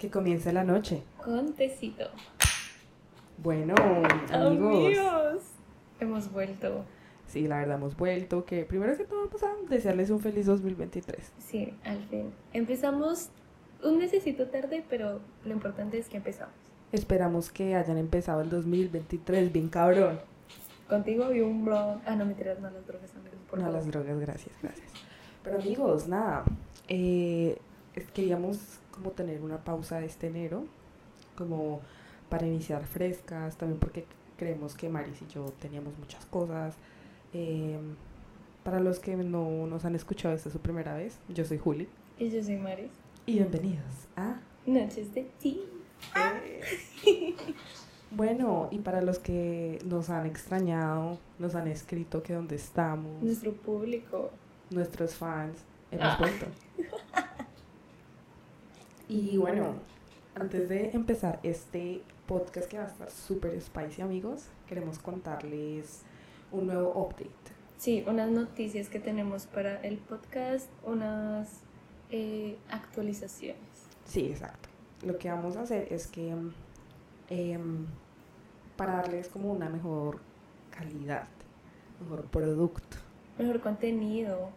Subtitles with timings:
[0.00, 1.02] Que comience la noche.
[1.22, 2.06] Con tecito.
[3.38, 3.74] Bueno,
[4.32, 5.42] amigos.
[6.00, 6.84] Hemos vuelto.
[7.26, 8.44] Sí, la verdad hemos vuelto.
[8.46, 11.32] Que primero que todo, pues, a desearles un feliz 2023.
[11.38, 12.32] Sí, al fin.
[12.54, 13.28] Empezamos
[13.84, 16.54] un necesito tarde, pero lo importante es que empezamos.
[16.92, 20.18] Esperamos que hayan empezado el 2023 bien cabrón.
[20.88, 22.00] Contigo vi un blog.
[22.06, 23.38] Ah, no, me tiras, no las drogas, amigos.
[23.48, 23.78] Por no, favor.
[23.78, 24.90] las drogas, gracias, gracias.
[25.44, 26.44] Pero amigos, nada.
[26.88, 27.58] eh,
[28.12, 30.64] queríamos como tener una pausa este enero.
[31.36, 31.80] Como
[32.28, 33.56] para iniciar frescas.
[33.56, 34.04] También porque
[34.36, 36.74] creemos que Maris y yo teníamos muchas cosas.
[37.32, 37.78] Eh,
[38.64, 41.18] para los que no nos han escuchado, esta es su primera vez.
[41.28, 41.88] Yo soy Juli.
[42.18, 42.90] Y yo soy Maris.
[43.26, 45.62] Y bienvenidos a Noches de ti.
[48.12, 53.52] Bueno, y para los que nos han extrañado, nos han escrito que dónde estamos, Nuestro
[53.52, 54.30] público.
[54.70, 55.58] nuestros fans,
[55.92, 56.16] hemos Ah.
[56.18, 56.46] vuelto.
[59.10, 59.74] Y bueno,
[60.36, 66.02] antes de empezar este podcast que va a estar súper spicy, amigos, queremos contarles
[66.52, 67.28] un nuevo update.
[67.76, 71.62] Sí, unas noticias que tenemos para el podcast, unas
[72.12, 73.58] eh, actualizaciones.
[74.04, 74.68] Sí, exacto.
[75.04, 76.32] Lo que vamos a hacer es que
[77.30, 77.86] em,
[78.76, 80.20] para darles como una mejor
[80.70, 81.26] calidad,
[82.00, 82.96] mejor producto,
[83.40, 84.50] Mejor contenido.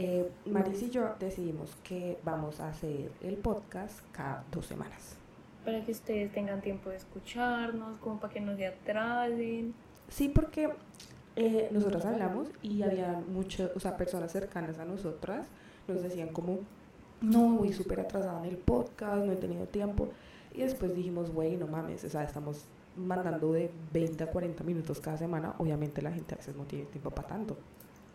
[0.00, 5.16] Eh, Maris y yo decidimos que vamos a hacer el podcast cada dos semanas.
[5.64, 9.74] Para que ustedes tengan tiempo de escucharnos, como para que no se atrasen.
[10.08, 10.70] Sí, porque
[11.34, 15.48] eh, nosotros hablamos y había muchas, o sea, personas cercanas a nosotras
[15.88, 16.60] nos decían como,
[17.20, 20.10] no, voy súper atrasada en el podcast, no he tenido tiempo.
[20.54, 25.00] Y después dijimos, güey, no mames, o sea, estamos mandando de 20 a 40 minutos
[25.00, 25.56] cada semana.
[25.58, 27.56] Obviamente la gente a veces no tiene tiempo para tanto.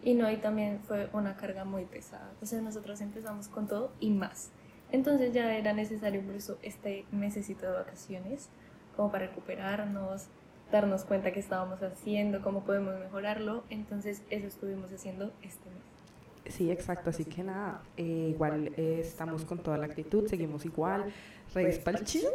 [0.04, 2.32] Y no, y también fue una carga muy pesada.
[2.42, 4.52] O sea, nosotros empezamos con todo y más.
[4.92, 8.50] Entonces ya era necesario eso este mesecito de vacaciones,
[8.96, 10.28] como para recuperarnos,
[10.72, 13.64] darnos cuenta qué estábamos haciendo, cómo podemos mejorarlo.
[13.70, 16.54] Entonces eso estuvimos haciendo este mes.
[16.54, 21.06] Sí, exacto, así que nada, eh, igual eh, estamos con toda la actitud, seguimos igual,
[21.54, 22.30] redes pa'l chisme.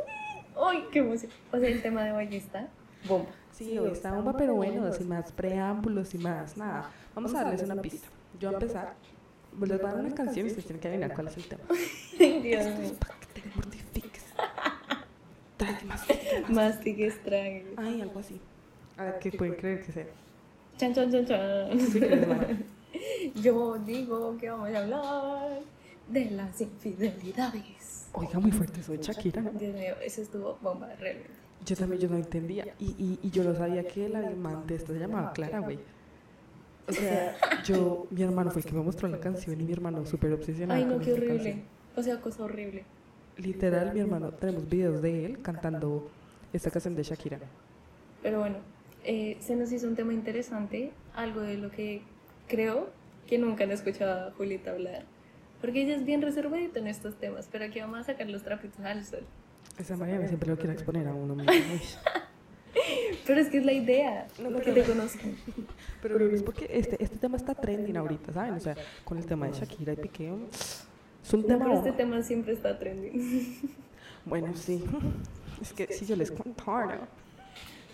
[0.56, 1.30] ¡Ay, qué emoción!
[1.52, 2.68] O sea, el tema de hoy está
[3.06, 3.28] bomba.
[3.58, 6.92] Sí, hoy está bomba, pero bueno, sin más preámbulos y más nada.
[7.12, 8.06] Vamos a darles una pista.
[8.38, 8.94] Yo a empezar,
[9.58, 11.64] les voy a dar una canción y ustedes tienen que adivinar cuál es el tema.
[12.18, 14.24] Dios Esto es para que te mortifiques.
[15.84, 16.80] Más, más.
[16.80, 17.64] Tragues.
[17.76, 18.40] Ay, algo así.
[18.96, 20.06] A ver, ¿qué pueden creer que sea?
[20.76, 21.80] Chan, chan, chan, chan.
[21.80, 22.00] Sí.
[23.42, 25.58] Yo digo que vamos a hablar
[26.06, 28.06] de las infidelidades.
[28.12, 29.42] Oiga, muy fuerte, soy Shakira.
[29.42, 31.47] Dios mío, eso estuvo bomba, realmente.
[31.68, 32.74] Yo también, yo no entendía.
[32.78, 35.78] Y, y, y yo no sabía que la amante esta se llamaba Clara, güey.
[36.88, 40.06] O sea, yo, mi hermano fue el que me mostró la canción y mi hermano
[40.06, 40.80] súper obsesionado.
[40.80, 41.34] Ay, no, con qué horrible.
[41.34, 41.62] canción.
[41.96, 42.84] O sea, cosa horrible.
[43.36, 46.10] Literal, mi hermano, tenemos videos de él cantando
[46.54, 47.38] esta canción de Shakira.
[48.22, 48.56] Pero bueno,
[49.04, 52.02] eh, se nos hizo un tema interesante, algo de lo que
[52.48, 52.88] creo
[53.26, 55.04] que nunca han escuchado a Julieta hablar.
[55.60, 58.80] Porque ella es bien reservadita en estos temas, pero aquí vamos a sacar los trapitos
[58.80, 59.26] al sol.
[59.78, 61.36] Esa Mariana siempre lo quiere exponer a uno.
[63.26, 65.36] Pero es que es la idea, No, que pero- te conozcan.
[66.02, 68.54] Pero es porque este, este tema está trending ahorita, ¿saben?
[68.54, 68.74] O sea,
[69.04, 70.32] con el tema de Shakira y Piqué.
[71.22, 71.64] Es un tema.
[71.66, 73.76] pero este tema siempre está trending.
[74.24, 74.84] Bueno, sí.
[75.62, 77.08] Es que si yo les contara.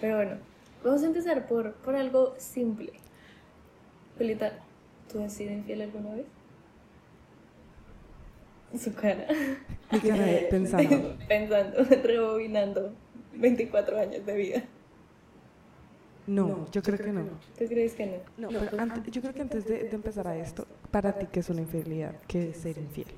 [0.01, 0.37] Pero bueno,
[0.83, 2.93] vamos a empezar por, por algo simple.
[4.19, 4.59] Julieta,
[5.12, 6.27] ¿tú has sido infiel alguna vez?
[8.79, 9.27] Su cara.
[9.93, 11.17] Mi cara de pensando.
[11.29, 12.93] Pensando, rebobinando
[13.35, 14.62] 24 años de vida.
[16.27, 17.23] No, yo creo que no.
[17.59, 18.49] ¿Tú crees que no?
[18.51, 21.41] No, pero antes, yo creo que antes de, de empezar a esto, para ti, ¿qué
[21.41, 22.15] es una infidelidad?
[22.27, 23.09] ¿Qué es ser infiel?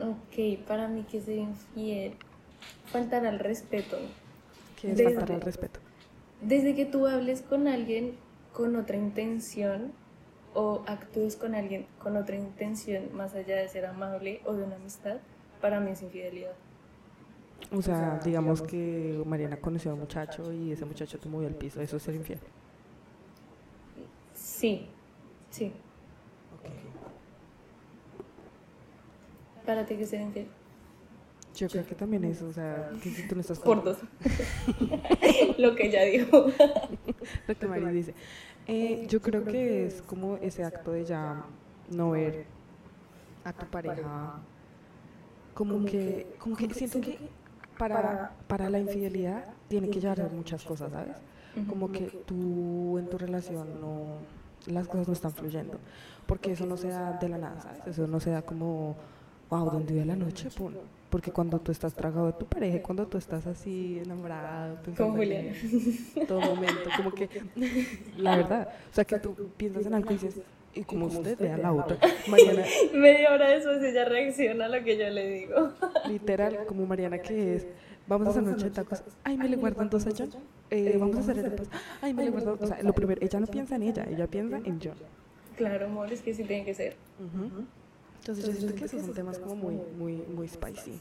[0.00, 2.14] Ok, para mí que ser infiel,
[2.86, 3.98] faltar al respeto.
[4.80, 5.80] ¿Qué es Desde- faltar al respeto?
[6.40, 8.12] Desde que tú hables con alguien
[8.54, 9.92] con otra intención
[10.54, 14.76] o actúes con alguien con otra intención más allá de ser amable o de una
[14.76, 15.18] amistad,
[15.60, 16.52] para mí es infidelidad.
[17.72, 21.54] O sea, digamos que Mariana conoció a un muchacho y ese muchacho te movió al
[21.54, 21.80] piso.
[21.80, 22.40] Eso es ser infiel.
[24.34, 24.88] Sí,
[25.50, 25.72] sí.
[29.64, 30.48] Para ti que ser infiel.
[31.54, 33.98] Yo creo que también eso, o sea, que si tú no estás Por dos.
[35.58, 36.46] Lo que ella dijo.
[37.46, 38.14] Lo que Mari dice.
[38.72, 41.44] Eh, yo creo que es como ese acto de ya
[41.90, 42.46] no ver
[43.42, 44.40] a tu pareja
[45.54, 47.18] como que, como que siento que
[47.76, 51.16] para, para la infidelidad tiene que llevar muchas cosas, ¿sabes?
[51.68, 54.18] Como que tú en tu relación no,
[54.72, 55.78] las cosas no están fluyendo,
[56.26, 57.84] porque eso no se da de la nada, ¿sabes?
[57.88, 58.94] Eso no se da como
[59.48, 60.48] wow, ¿dónde vive la noche?
[60.56, 60.74] Pum.
[61.10, 65.52] Porque cuando tú estás tragado de tu pareja, cuando tú estás así enamorado, Con Julián.
[66.14, 67.28] en todo momento, como que,
[68.16, 70.40] la verdad, o sea, que tú piensas en algo y dices,
[70.72, 71.98] y como usted vea la otra,
[72.28, 72.62] Mariana,
[72.94, 75.72] Media hora después ella reacciona a lo que yo le digo.
[76.08, 77.66] literal, como Mariana que es,
[78.06, 80.30] vamos a hacer noche de tacos, ay, me le guardan dos a John,
[80.70, 81.68] eh, vamos a hacer arepas,
[82.02, 84.58] ay, me le guardan, o sea, lo primero, ella no piensa en ella, ella piensa
[84.58, 84.94] en John.
[85.56, 86.94] Claro, amor, es que sí tiene que ser.
[87.18, 87.66] Ujú.
[88.20, 91.00] Entonces yo siento que esos son temas como muy, muy, muy spicy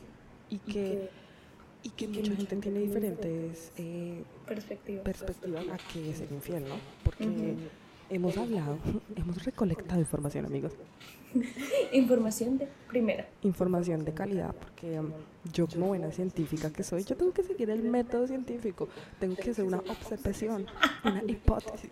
[0.49, 1.09] y que,
[1.83, 5.03] y que mucha gente tiene diferentes eh, Perspectiva.
[5.03, 6.75] perspectivas a qué es ser infiel, ¿no?
[7.03, 7.55] Porque
[8.09, 8.77] hemos hablado,
[9.15, 10.73] hemos recolectado información, amigos,
[11.91, 13.27] Información de primera.
[13.43, 15.11] información de calidad, porque um,
[15.53, 18.89] yo como buena científica que soy, yo tengo que seguir el método científico,
[19.19, 20.65] tengo que hacer una observación,
[21.03, 21.91] una hipótesis.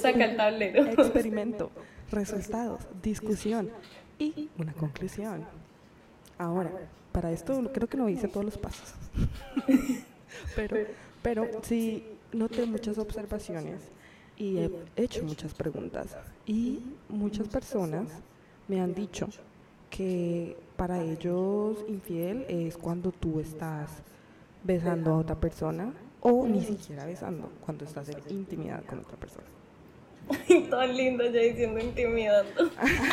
[0.00, 0.86] Saca el tablero.
[0.86, 1.70] experimento,
[2.12, 3.70] resultados, discusión
[4.18, 5.44] y una conclusión.
[6.38, 6.70] Ahora,
[7.12, 8.94] para esto creo que no hice todos los pasos.
[10.56, 10.76] pero,
[11.22, 13.80] pero sí noté muchas observaciones
[14.36, 16.16] y he hecho muchas preguntas.
[16.46, 18.08] Y muchas personas
[18.68, 19.28] me han dicho
[19.90, 23.90] que para ellos infiel es cuando tú estás
[24.64, 29.46] besando a otra persona o ni siquiera besando, cuando estás en intimidad con otra persona.
[30.70, 32.70] Todo lindo ya diciendo intimidando.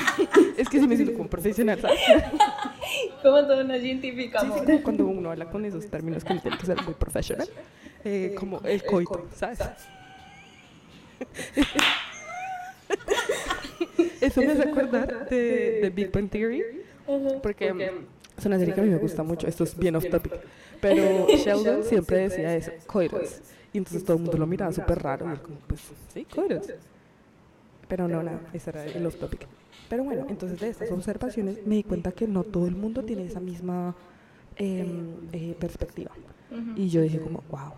[0.57, 1.99] Es que si me siento como profesional, ¿sabes?
[3.21, 6.81] Como toda una científica, Sí, sí, cuando uno habla con esos términos que que ser
[6.83, 7.47] muy profesional,
[8.03, 9.59] eh, como el coito, ¿sabes?
[14.21, 16.63] Eso me hace acordar de, de Big Bang Theory,
[17.43, 17.91] porque
[18.37, 20.33] es una serie que a mí me gusta mucho, esto es bien off topic,
[20.81, 23.41] pero Sheldon siempre decía eso, coitus,
[23.73, 25.81] y entonces todo el mundo lo miraba súper raro, y él como, pues,
[26.13, 26.67] sí, coitus.
[27.89, 29.47] Pero no, nada, ese era el off topic.
[29.89, 33.25] Pero bueno, entonces de estas observaciones me di cuenta que no todo el mundo tiene
[33.25, 33.95] esa misma
[34.55, 36.11] em, eh, perspectiva.
[36.75, 37.73] Y yo dije como, wow.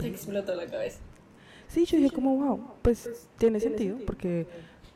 [0.00, 0.98] Se explotó la cabeza.
[1.68, 4.46] Sí, yo dije como, wow, pues tiene sentido porque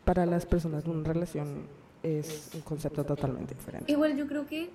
[0.04, 1.66] para las personas una relación
[2.02, 3.92] es un concepto totalmente diferente.
[3.92, 4.70] Igual yo creo que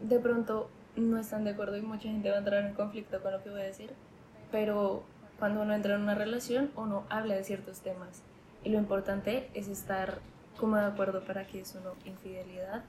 [0.00, 3.32] de pronto no están de acuerdo y mucha gente va a entrar en conflicto con
[3.32, 3.90] lo que voy a decir,
[4.50, 5.02] pero
[5.40, 8.22] cuando uno entra en una relación uno habla de ciertos temas
[8.62, 10.18] y lo importante es estar
[10.58, 12.84] como de acuerdo para que eso no infidelidad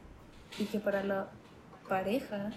[0.59, 1.29] y que para la
[1.89, 2.51] pareja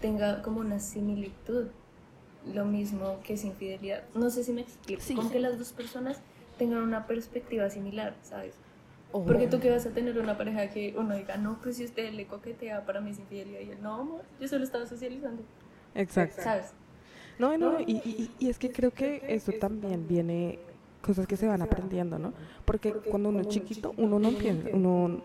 [0.00, 1.66] tenga como una similitud
[2.54, 4.04] lo mismo que es infidelidad.
[4.14, 5.14] No sé si me explico, Sí.
[5.14, 6.20] como que las dos personas
[6.56, 8.54] tengan una perspectiva similar, ¿sabes?
[9.10, 11.84] O- Porque tú que vas a tener una pareja que uno diga, no, pues si
[11.84, 13.60] usted le coquetea, para mí es infidelidad.
[13.60, 15.42] Y él, no, amor, yo solo estaba socializando.
[15.94, 16.42] Exacto.
[16.42, 16.72] ¿Sabes?
[17.38, 20.58] No, no, y, y, y es que creo que eso también viene,
[21.02, 22.32] cosas que se van aprendiendo, ¿no?
[22.64, 25.20] Porque cuando uno es chiquito, uno no piensa, uno,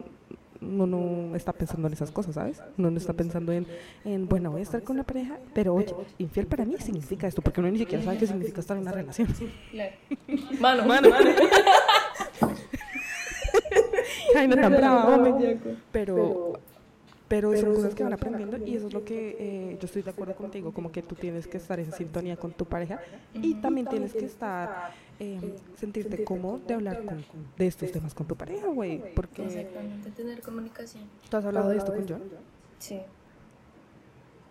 [0.61, 2.61] uno no está pensando en esas cosas, ¿sabes?
[2.77, 3.65] Uno no está pensando en,
[4.05, 7.41] en, bueno, voy a estar con una pareja, pero oye, infiel para mí significa esto,
[7.41, 9.27] porque uno ni siquiera sabe qué significa estar en una relación.
[10.59, 11.27] Mano, Mano, mano.
[14.35, 15.59] Ay, no tan brava, hombre.
[15.93, 16.59] Bellaco.
[17.33, 20.03] Pero, pero son cosas que van aprendiendo y eso es lo que eh, yo estoy
[20.03, 22.99] de acuerdo contigo, como que tú tienes que estar en sintonía con tu pareja
[23.33, 27.25] y también tienes que estar, eh, sentirte cómodo de hablar con,
[27.57, 31.05] de estos temas con tu pareja, güey, porque Exactamente, tener comunicación.
[31.27, 32.21] tú has hablado de esto con John.
[32.77, 33.01] Sí.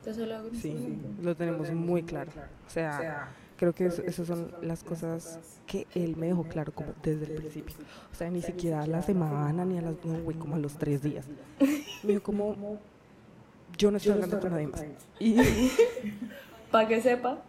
[0.05, 2.33] Lo hago en este Sí, lo tenemos muy claro.
[2.67, 3.33] O sea,
[3.63, 5.39] creo que eso- esas son las cosas
[5.69, 7.77] que él me dejó claro como desde el principio.
[8.11, 10.75] O sea, ni siquiera a la semana ni a las, no, güey, como a los
[10.79, 11.27] tres días.
[12.03, 12.57] Me dijo como,
[13.79, 14.85] yo no estoy hablando con nadie más.
[15.21, 15.37] Y,
[16.73, 17.41] Para que sepa.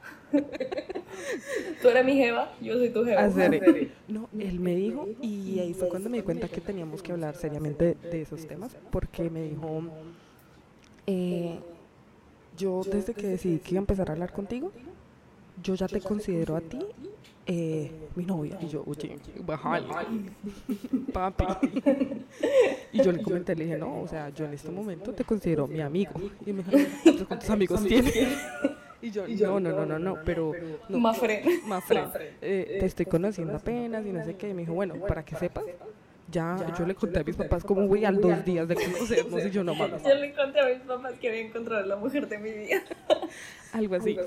[1.82, 3.24] Tú eres mi jeva, yo soy tu jeva.
[3.24, 7.12] hacer, no, él me dijo y ahí fue cuando me di cuenta que teníamos que
[7.12, 9.82] hablar seriamente de, de esos temas porque me dijo,
[11.08, 11.60] eh,
[12.56, 14.72] yo desde que decidí que iba a empezar a hablar contigo,
[15.62, 16.80] yo ya te considero a ti
[17.46, 18.58] eh, mi novia.
[18.62, 19.86] Y yo, oye, bájale,
[21.14, 21.46] papi.
[22.92, 25.68] Y yo le comenté, le dije, no, o sea, yo en este momento te considero
[25.68, 26.14] mi amigo.
[26.46, 28.14] Y me dijo, "¿Entonces ¿cuántos amigos tienes?
[29.04, 30.54] Y yo, no, no, no, no, no, pero...
[30.88, 31.44] No, Mafre.
[31.68, 32.06] Mafre,
[32.42, 34.48] eh, te estoy conociendo apenas y no sé qué.
[34.48, 35.66] Y me dijo, bueno, para que sepas,
[36.32, 39.52] ya yo le conté a mis papás como voy al dos días de conocernos y
[39.52, 42.30] yo no mames, Yo le conté a mis papás que había encontrado a la mujer
[42.30, 42.82] de mi vida.
[43.74, 44.18] algo así.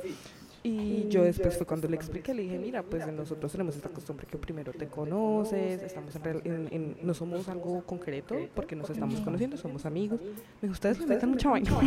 [0.67, 4.27] Y yo después fue cuando le expliqué, le dije, mira, pues nosotros tenemos esta costumbre
[4.27, 8.91] que primero te conoces, estamos en, real- en- en- no somos algo concreto porque nos
[8.91, 10.21] estamos conociendo, somos amigos.
[10.21, 11.71] Me dijo, ustedes le meten mucha vaina.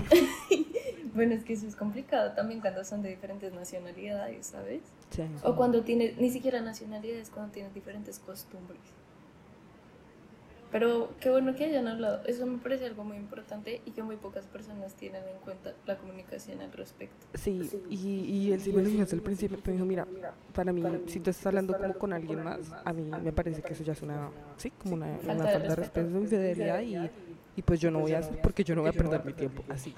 [1.12, 4.81] Bueno, es que eso es complicado también cuando son de diferentes nacionalidades, ¿sabes?
[5.09, 5.24] Sí.
[5.43, 8.79] O cuando tienes, ni siquiera nacionalidades, cuando tienes diferentes costumbres.
[10.71, 12.21] Pero qué bueno que hayan hablado.
[12.25, 15.97] Eso me parece algo muy importante y que muy pocas personas tienen en cuenta la
[15.97, 17.25] comunicación al respecto.
[17.33, 19.57] Sí, y, y él sí me lo dijo desde el principio.
[19.65, 20.07] Me dijo, mira,
[20.53, 23.73] para mí, si tú estás hablando como con alguien más, a mí me parece que
[23.73, 26.97] eso ya es una, sí, como una, una Falta de falta de respeto, infidelidad y,
[27.55, 29.63] y pues yo no voy a hacer porque yo no voy a perder mi tiempo
[29.69, 29.95] así.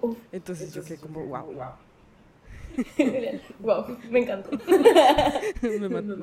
[0.00, 0.18] Uf.
[0.32, 1.54] Entonces yo quedé como, wow,
[3.60, 4.50] wow, me encantó.
[5.62, 6.16] me mató.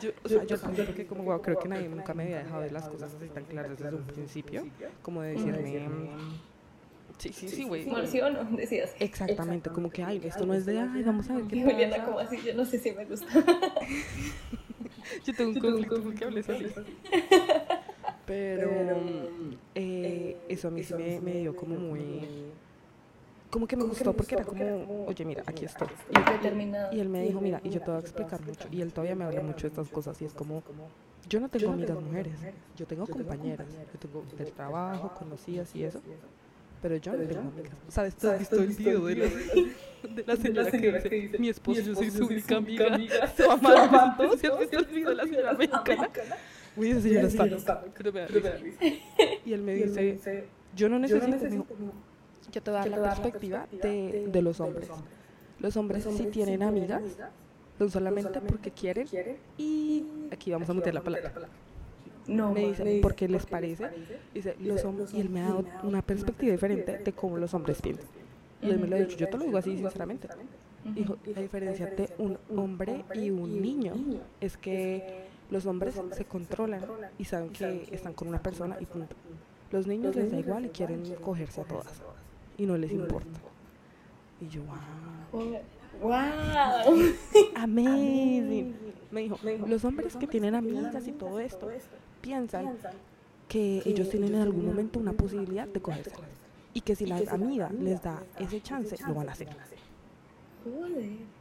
[0.00, 2.62] Yo, o sea, yo también porque como wow, creo que nadie nunca me había dejado
[2.62, 4.66] de las cosas así tan claras desde un principio,
[5.02, 6.10] como de decirme,
[7.18, 7.86] sí, sí, sí, güey.
[7.86, 8.44] Marcio, ¿no?
[8.56, 8.94] Decías.
[8.98, 11.96] Exactamente, como que, ay, esto no es de, ay, vamos a ver qué Y Juliana,
[11.96, 12.06] pasa.
[12.06, 13.26] como así, yo no sé si me gusta.
[15.24, 16.66] Yo tengo un conflicto porque hables así.
[18.26, 18.70] Pero
[19.74, 22.52] eh, eso a mí sí me, me dio como muy...
[23.50, 25.88] Como que me gustó porque era como, oye, mira, aquí estoy.
[26.32, 26.94] Determinado.
[26.94, 28.68] Y él me dijo, mira, y yo te voy a explicar mucho.
[28.70, 30.20] Y él todavía me habla mucho de estas cosas.
[30.22, 30.62] Y es como,
[31.28, 32.34] yo no tengo amigas mujeres,
[32.76, 33.66] yo tengo compañeras.
[33.92, 36.00] Yo tengo del trabajo, conocidas y eso.
[36.80, 37.72] Pero yo no tengo amigas.
[37.88, 38.14] ¿Sabes?
[38.16, 39.26] ¿Tú has visto el video de la,
[40.36, 42.96] de la señora que dice, mi esposo, yo soy su única amiga?
[43.36, 43.58] Se va
[44.16, 44.40] todos.
[44.40, 46.08] ¿Sí has visto el video de la señora mexicana?
[46.76, 47.84] Uy, esa señora está loca.
[49.44, 51.66] Y él me dice, yo no necesito,
[52.50, 54.88] yo te voy a dar la perspectiva de, de los hombres.
[55.60, 57.02] Los hombres sí tienen amigas,
[57.78, 59.06] son solamente porque quieren
[59.58, 61.32] y aquí vamos a meter la palabra.
[62.26, 62.68] No, Me ma.
[62.68, 63.88] dice, porque les parece,
[64.32, 67.80] dice, los hombres, y él me ha dado una perspectiva diferente de cómo los hombres
[67.82, 68.06] piensan.
[68.62, 70.28] Y él me lo ha dicho, yo te lo digo así sinceramente.
[70.84, 73.94] Dijo, la diferencia de un hombre y un niño
[74.40, 76.82] es que los hombres se controlan
[77.18, 79.16] y saben que están con una persona y punto.
[79.72, 82.00] Los niños les da igual y quieren cogerse a todas
[82.60, 83.40] y no les importa.
[84.40, 84.60] Y yo,
[85.32, 85.56] wow,
[86.02, 86.12] Wow.
[87.56, 88.74] amazing.
[89.10, 91.68] Me dijo, los hombres que tienen amigas y todo esto
[92.20, 92.76] piensan
[93.48, 96.20] que ellos tienen en algún momento una posibilidad de cogérselas
[96.72, 99.48] y que si la amiga les da ese chance, lo van a hacer.
[100.64, 101.39] Joder.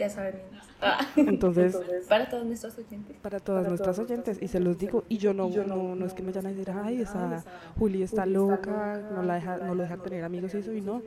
[0.00, 0.64] Ya saben, niños.
[0.80, 1.06] Ah.
[1.14, 1.76] Entonces,
[2.08, 3.18] Para todos nuestros oyentes.
[3.18, 6.22] para todas nuestras oyentes, y se los digo, y yo no, no, no es que
[6.22, 7.44] me vayan a decir, ay, esa
[7.78, 11.02] Juli está loca, no, la deja, no lo deja tener amigos y eso, y no,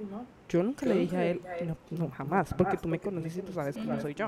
[0.48, 3.52] yo nunca le dije a él, no, no, jamás, porque tú me conoces y tú
[3.52, 4.28] sabes cómo soy yo.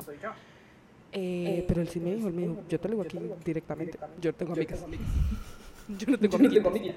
[1.12, 4.00] Eh, pero él sí me dijo, él me dijo, yo te lo digo aquí directamente,
[4.20, 4.84] yo no tengo amigas,
[5.90, 6.96] yo no tengo amigas,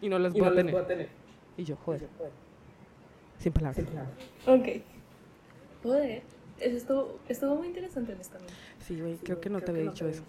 [0.00, 0.54] y no las voy a
[0.86, 1.08] tener.
[1.56, 2.06] Y yo, joder,
[3.38, 3.84] sin palabras.
[4.46, 4.68] Ok.
[5.82, 6.22] Joder.
[6.60, 8.54] Eso estuvo, estuvo muy interesante, honestamente.
[8.86, 10.22] Sí, güey, creo que no te había dicho eso.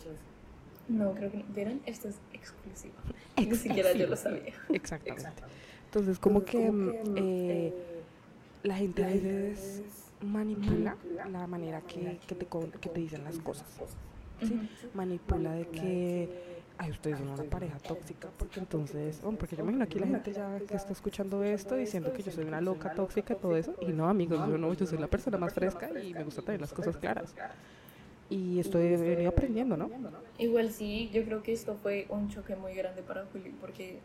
[0.88, 1.44] No, creo que no.
[1.50, 1.82] ¿Vieron?
[1.86, 2.94] Esto es exclusivo.
[3.38, 4.53] Ni siquiera yo lo sabía.
[4.70, 5.44] Exactamente.
[5.86, 7.74] Entonces, como que mm, eh,
[8.63, 9.84] la gente a veces
[10.22, 10.98] manipula
[11.32, 12.48] la manera que, que, te,
[12.80, 13.68] que te dicen las cosas.
[14.42, 14.60] ¿sí?
[14.94, 16.30] Manipula de que,
[16.84, 20.34] ay, ustedes son una pareja tóxica, porque entonces, oh, porque yo imagino aquí la gente
[20.34, 23.74] ya que está escuchando esto diciendo que yo soy una loca tóxica y todo eso,
[23.82, 26.60] y no, amigos, yo no, yo soy la persona más fresca y me gusta tener
[26.60, 27.34] las cosas claras.
[28.30, 29.90] Y estoy venido aprendiendo, ¿no?
[30.38, 34.00] Igual sí, yo creo que esto fue un choque muy grande para Juli, porque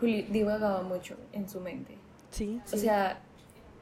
[0.00, 1.96] Juli divagaba mucho en su mente.
[2.30, 3.20] Sí, O sea,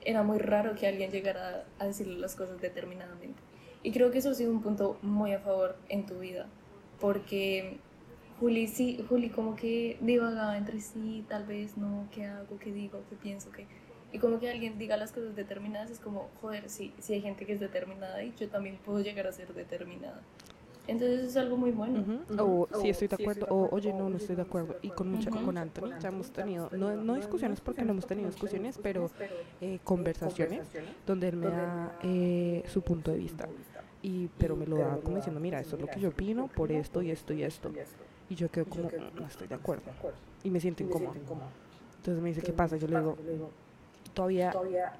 [0.02, 3.40] era muy raro que alguien llegara a decirle las cosas determinadamente.
[3.82, 6.46] Y creo que eso ha sido un punto muy a favor en tu vida,
[7.00, 7.78] porque
[8.40, 13.00] Juli sí, Juli como que divagaba entre sí, tal vez no, qué hago, qué digo,
[13.08, 13.66] qué pienso, qué...
[14.12, 17.46] Y como que alguien diga las cosas determinadas es como, joder, sí, sí hay gente
[17.46, 20.22] que es determinada y yo también puedo llegar a ser determinada.
[20.86, 22.04] Entonces eso es algo muy bueno.
[22.38, 24.76] O sí estoy de acuerdo, o oye, no, no estoy de acuerdo.
[24.82, 28.28] Y con mucha, con Anthony ya hemos tenido, no, no discusiones porque no hemos tenido
[28.28, 29.10] discusiones, pero
[29.60, 30.68] eh, conversaciones
[31.06, 33.48] donde él me da eh, su punto de vista.
[34.02, 36.70] Y, pero me lo da como diciendo, mira, esto es lo que yo opino por
[36.70, 37.72] esto y esto y esto.
[38.30, 39.82] Y yo quedo como, "Mm, no estoy de acuerdo.
[40.42, 41.14] Y me siento incómodo.
[41.96, 42.76] Entonces me dice, ¿qué pasa?
[42.76, 43.16] Yo le digo,
[44.12, 44.52] todavía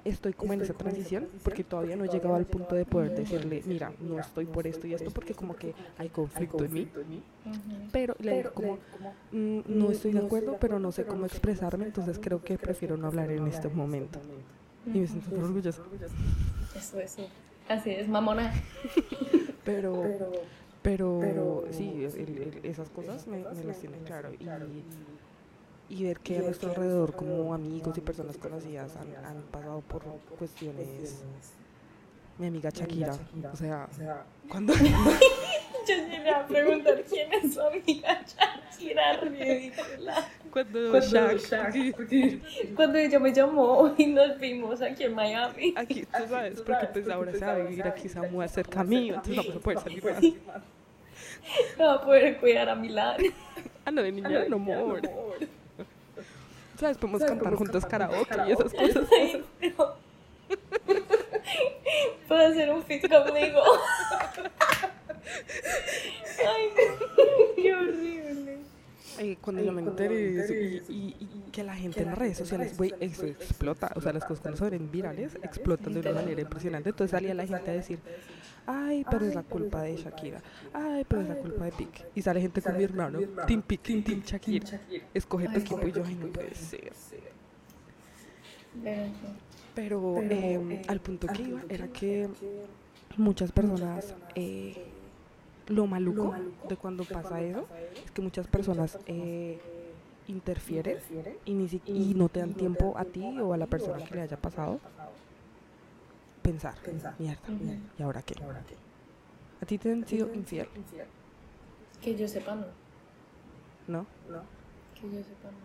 [0.03, 3.61] estoy como en esa transición porque todavía no he llegado al punto de poder decirle,
[3.65, 6.87] mira, no estoy por esto y esto porque como que hay conflicto en mí.
[7.91, 8.77] Pero le digo como,
[9.31, 13.07] "Mm, no estoy de acuerdo, pero no sé cómo expresarme, entonces creo que prefiero no
[13.07, 14.19] hablar en este momento.
[14.87, 15.81] Y me siento orgullosa.
[16.75, 17.21] Eso, eso.
[17.69, 18.51] Así es, mamona.
[19.63, 20.03] Pero,
[20.83, 21.84] pero sí,
[22.27, 24.29] el- el- esas cosas me, me las tiene claro.
[25.89, 29.81] Y, y ver que a nuestro alrededor, como amigos y personas conocidas, han, han pasado
[29.81, 30.03] por
[30.37, 31.23] cuestiones.
[32.37, 33.17] Mi amiga Shakira,
[33.53, 33.87] o sea,
[34.49, 34.73] cuando.
[35.87, 40.27] Yo llegué a preguntar quién es su amiga Shakira, ridícula.
[40.51, 41.95] Cuando Shak,
[42.75, 45.73] Cuando ella me llamó y nos vimos aquí en Miami.
[45.77, 49.37] aquí, tú sabes, porque pues ahora se va a vivir aquí, mudar cerca mío, entonces
[49.37, 50.23] vamos a poder salir más.
[51.77, 53.17] no va a poder cuidar a Milán.
[53.85, 55.01] Ah, no, de niña no amor.
[56.79, 56.97] ¿Sabes?
[56.97, 59.07] Podemos cantar juntos karaoke y esas cosas.
[62.27, 63.61] Puedo hacer un fit conmigo.
[66.47, 66.69] Ay,
[67.55, 68.24] qué horrible.
[69.19, 72.37] Eh, cuando yo me enteré eso y, y- y que la gente en las redes
[72.37, 73.91] sociales, güey, eso explota.
[73.95, 76.89] O sea, las cosas cuando se ven virales explotan de una manera impresionante.
[76.89, 77.99] Entonces salía la gente a decir,
[78.67, 80.41] ay, pero es la culpa de Shakira.
[80.73, 82.03] Ay, pero es la culpa de Pique.
[82.15, 84.81] Y sale gente con mi hermano, Team Pique, Team Shakira.
[85.13, 86.91] Escoge tu equipo y yo, ay, no puede ser.
[89.73, 92.29] Pero, Pero eh, al punto que iba era que
[93.17, 94.75] muchas personas, eh,
[95.67, 96.33] lo maluco
[96.67, 97.67] de cuando pasa eso,
[98.05, 99.59] es que muchas personas eh,
[100.27, 100.97] interfieren
[101.45, 104.15] y, ni si- y no te dan tiempo a ti o a la persona que
[104.15, 104.79] le haya pasado
[106.41, 106.75] pensar,
[107.19, 107.41] mierda.
[107.97, 108.35] ¿y ahora qué?
[109.61, 110.67] ¿A ti te han sido infiel?
[112.01, 112.65] que yo sepa, no.
[113.87, 114.05] ¿No?
[114.93, 115.57] Que yo sepa, no.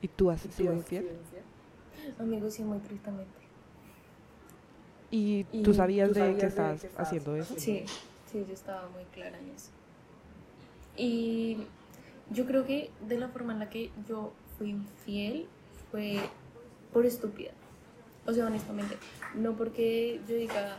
[0.00, 1.06] ¿Y tú has sido infiel?
[2.18, 3.30] Amigos, sí, muy tristemente.
[5.10, 7.54] ¿Y tú sabías de que estabas haciendo eso?
[7.58, 7.84] Sí,
[8.34, 9.70] sí, yo estaba muy clara en eso.
[10.96, 11.58] Y
[12.30, 15.46] yo creo que de la forma en la que yo fui infiel
[15.90, 16.18] fue
[16.92, 17.52] por estúpida.
[18.26, 18.96] O sea, honestamente,
[19.34, 20.78] no porque yo diga,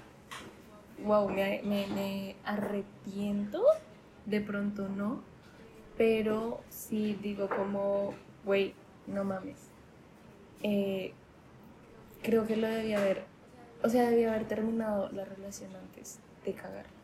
[1.06, 3.64] wow, me, me, arrepiento,
[4.26, 5.22] de pronto no,
[5.98, 8.74] pero sí digo como, güey,
[9.08, 9.70] no mames.
[10.62, 11.14] Eh,
[12.22, 13.24] creo que lo debía haber,
[13.82, 16.95] o sea, debía haber terminado la relación antes de cagar.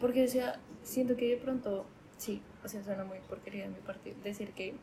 [0.00, 1.84] Porque, o sea, siento que de pronto,
[2.16, 4.74] sí, o sea, suena muy porquería de mi parte decir que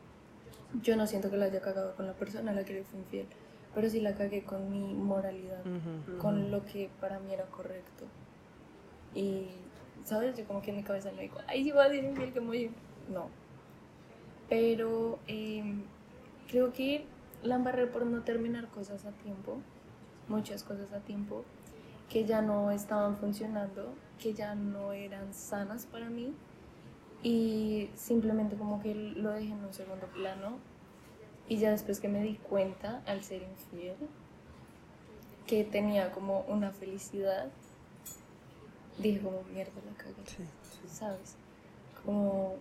[0.82, 3.00] yo no siento que la haya cagado con la persona a la que le fui
[3.00, 3.27] infiel,
[3.74, 5.63] pero sí la cagué con mi moralidad,
[6.20, 8.06] con lo que para mí era correcto.
[9.15, 9.48] Y,
[10.03, 10.38] ¿sabes?
[10.38, 12.39] Yo como que en mi cabeza no digo, ay, sí voy a ser infiel que
[12.39, 12.72] muy...
[13.10, 13.29] No.
[14.50, 15.84] Pero em,
[16.50, 17.06] creo que
[17.43, 19.58] la embarré por no terminar cosas a tiempo,
[20.28, 21.43] muchas cosas a tiempo,
[22.10, 26.34] que ya no estaban funcionando, que ya no eran sanas para mí
[27.23, 30.58] y simplemente como que lo dejé en un segundo plano
[31.47, 33.95] y ya después que me di cuenta al ser infiel
[35.45, 37.47] que tenía como una felicidad,
[38.97, 40.43] dije como mierda la cagué, Sí.
[40.89, 41.36] ¿sabes?
[42.06, 42.56] Como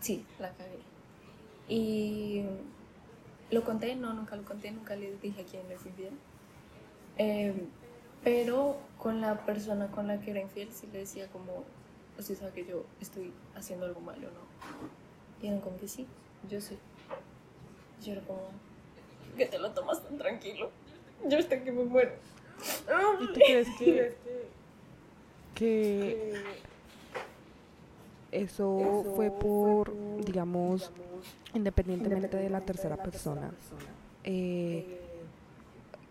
[0.00, 0.78] sí, la cagué.
[1.68, 2.44] Y
[3.50, 5.92] lo conté, no, nunca lo conté, nunca le dije a quién le fui.
[7.18, 7.54] Eh,
[8.24, 11.64] pero con la persona con la que era infiel sí le decía como,
[12.18, 15.42] usted sabe que yo estoy haciendo algo malo, ¿no?
[15.42, 16.06] Y eran como que sí,
[16.48, 16.78] yo sé.
[18.02, 18.40] Yo era como,
[19.36, 20.70] que te lo tomas tan tranquilo.
[21.26, 22.12] Yo hasta que me muero.
[23.20, 24.16] ¿Y tú crees que,
[25.54, 26.42] que
[28.32, 29.92] eso fue por,
[30.24, 30.90] digamos,
[31.52, 33.52] independientemente de la tercera persona?
[34.24, 35.03] eh,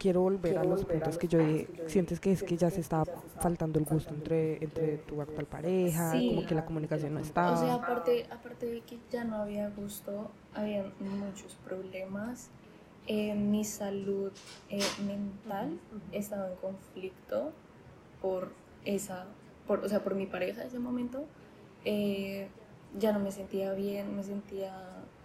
[0.03, 1.69] quiero volver a los puntos que yo dije.
[1.87, 3.05] ¿Sientes que es que ya se está
[3.39, 6.11] faltando el gusto entre, entre tu actual pareja?
[6.11, 6.33] Sí.
[6.35, 7.53] Como que la comunicación no está.
[7.53, 12.49] O sea, aparte, aparte de que ya no había gusto, había muchos problemas.
[13.07, 14.33] Eh, mi salud
[14.69, 15.79] eh, mental
[16.11, 17.53] estaba en conflicto
[18.21, 18.51] por
[18.83, 19.25] esa,
[19.67, 21.23] por, o sea, por mi pareja en ese momento.
[21.85, 22.49] Eh,
[22.99, 24.73] ya no me sentía bien, me sentía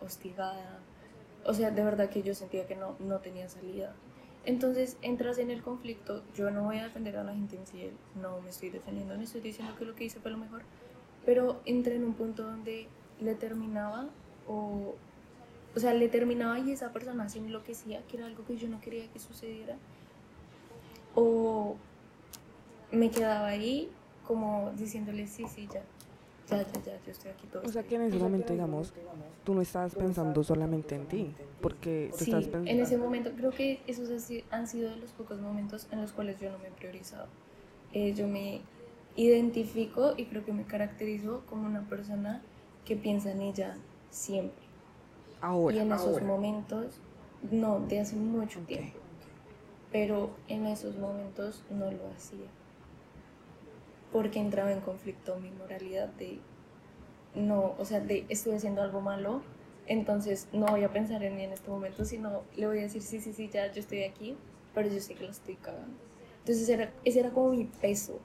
[0.00, 0.78] hostigada.
[1.44, 3.92] O sea, de verdad que yo sentía que no, no tenía salida.
[4.48, 8.40] Entonces entras en el conflicto, yo no voy a defender a la gente infiel, no
[8.40, 10.62] me estoy defendiendo, no estoy diciendo que lo que hice fue lo mejor,
[11.26, 12.88] pero entré en un punto donde
[13.20, 14.08] le terminaba
[14.46, 14.94] o,
[15.76, 18.80] o sea, le terminaba y esa persona se enloquecía, que era algo que yo no
[18.80, 19.76] quería que sucediera,
[21.14, 21.76] o
[22.90, 23.90] me quedaba ahí
[24.26, 25.82] como diciéndole, sí, sí, ya,
[26.50, 27.62] ya, ya, ya, yo estoy aquí todo.
[27.64, 28.92] O sea está que en ese momento, digamos,
[29.44, 32.70] tú no estabas pensando solamente en ti, porque tú Sí, estabas pensando...
[32.70, 36.00] en ese momento creo que esos han si- han sido de los pocos momentos en
[36.02, 37.26] los cuales yo no me he priorizado.
[37.92, 38.60] Eh, yo me
[39.16, 42.42] identifico y creo que me caracterizo como una persona
[42.84, 43.76] que piensa en ella
[44.10, 44.62] siempre.
[45.40, 46.98] Ahora, y en esos momentos,
[47.50, 48.98] no, de hace mucho tiempo,
[49.92, 52.46] pero en esos momentos no lo hacía.
[54.12, 56.38] Porque entraba en conflicto mi moralidad de,
[57.34, 59.42] no, o sea, de estoy haciendo algo malo,
[59.86, 63.02] entonces no voy a pensar en mí en este momento, sino le voy a decir,
[63.02, 64.36] sí, sí, sí, ya yo estoy aquí,
[64.74, 65.96] pero yo sé que la estoy cagando.
[66.40, 68.20] Entonces era, ese era como mi peso.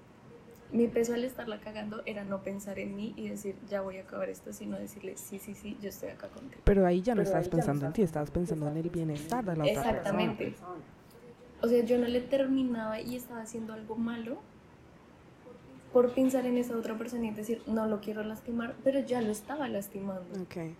[0.71, 4.01] Mi peso al estarla cagando era no pensar en mí y decir, ya voy a
[4.01, 6.61] acabar esto, sino decirle, sí, sí, sí, yo estoy acá contigo.
[6.63, 9.63] Pero ahí ya no estabas pensando en ti, estabas pensando en el bienestar de la
[9.63, 9.97] otra persona.
[9.97, 10.55] Exactamente.
[11.61, 14.39] O sea, yo no le terminaba y estaba haciendo algo malo
[15.93, 19.31] por pensar en esa otra persona y decir, no lo quiero lastimar, pero ya lo
[19.31, 20.41] estaba lastimando.
[20.41, 20.75] Okay.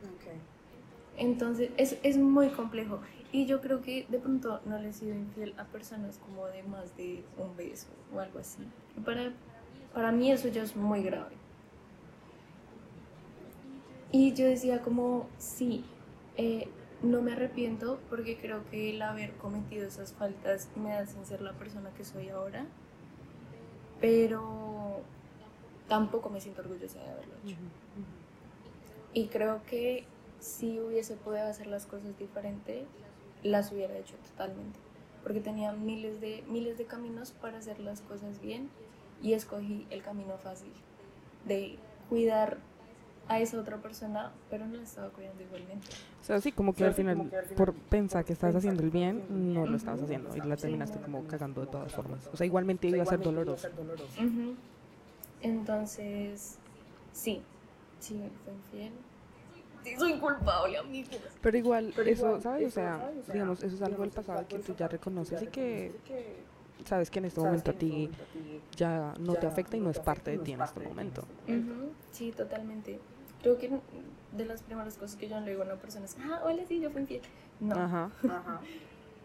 [1.18, 3.00] Entonces, es, es muy complejo.
[3.32, 6.64] Y yo creo que de pronto no le he sido infiel a personas como de
[6.64, 8.68] más de un beso o algo así.
[9.06, 9.34] Para,
[9.94, 11.36] para mí eso ya es muy grave.
[14.12, 15.84] Y yo decía como, sí,
[16.38, 16.68] eh,
[17.02, 21.54] no me arrepiento porque creo que el haber cometido esas faltas me hacen ser la
[21.54, 22.66] persona que soy ahora,
[24.00, 24.83] pero
[25.88, 27.56] tampoco me siento orgullosa de haberlo hecho.
[29.14, 30.06] Y creo que
[30.40, 32.86] si hubiese podido hacer las cosas diferente,
[33.44, 34.80] las hubiera hecho totalmente,
[35.24, 38.70] porque tenía miles de, miles de caminos para hacer las cosas bien
[39.22, 40.72] y escogí el camino fácil
[41.46, 41.78] de
[42.10, 42.58] cuidar
[43.28, 45.88] a esa otra persona, pero no la estaba cuidando igualmente.
[46.22, 49.66] O sea, sí, como que, al, final, por pensar que estás haciendo el bien, no
[49.66, 52.30] lo estabas haciendo y la terminaste como cagando de todas formas.
[52.34, 53.70] O sea, igualmente iba a ser doloroso.
[55.44, 56.58] Entonces,
[57.12, 57.42] sí,
[58.00, 58.94] sí, fue infiel.
[59.84, 61.20] Sí, soy culpable, amigos.
[61.42, 62.68] Pero igual, eso, ¿sabes?
[62.68, 65.92] O sea, digamos, eso es algo del pasado que tú ya reconoces y que
[66.86, 68.10] sabes que en este momento a ti
[68.76, 71.26] ya no te afecta y no es parte de ti en este momento.
[72.12, 73.00] Sí, totalmente.
[73.42, 73.70] Creo que
[74.32, 76.80] de las primeras cosas que yo le digo a una persona es, ah, hola, sí,
[76.80, 77.22] yo fui infiel.
[77.60, 77.76] No.
[77.76, 78.10] Ajá.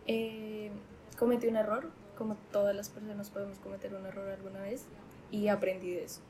[0.07, 0.71] eh,
[1.17, 4.87] cometí un error, como todas las personas podemos cometer un error alguna vez,
[5.31, 6.21] y aprendí de eso.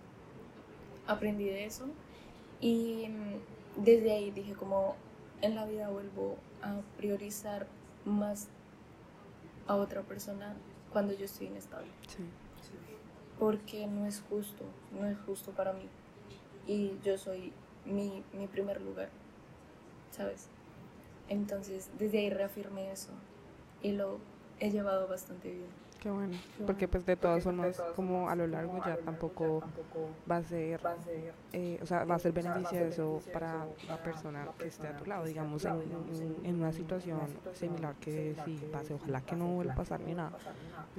[1.07, 1.87] Aprendí de eso
[2.61, 4.97] y mm, desde ahí dije como
[5.41, 7.67] en la vida vuelvo a priorizar
[8.05, 8.49] más
[9.67, 10.57] a otra persona
[10.93, 11.91] cuando yo estoy inestable.
[12.09, 12.25] Sí.
[13.39, 15.89] Porque no es justo, no es justo para mí.
[16.67, 17.53] Y yo soy
[17.85, 19.11] mi, mi primer lugar,
[20.11, 20.49] ¿sabes?
[21.29, 23.13] Entonces, desde ahí reafirmé eso
[23.83, 24.19] y lo
[24.59, 25.69] he llevado bastante bien.
[26.01, 29.65] Qué bueno, porque pues de todas formas, como a lo largo ya tampoco
[30.31, 30.81] va a ser,
[31.53, 35.25] eh, o sea, va a ser beneficioso para la persona que esté a tu lado,
[35.25, 35.83] digamos, en,
[36.45, 37.21] en, una situación
[37.53, 40.39] similar que si pase, ojalá que no vuelva a pasar ni nada,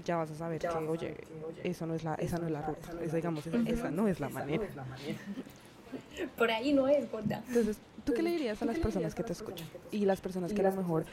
[0.03, 1.15] ya vas a saber que, oye,
[1.63, 4.27] eso no es la, esa no es la ruta, esa, digamos, esa, no es la
[4.27, 4.67] manera.
[6.37, 7.07] Por ahí no es.
[7.47, 10.61] Entonces, ¿tú qué le dirías a las personas que te escuchan y las personas que
[10.61, 11.05] a lo mejor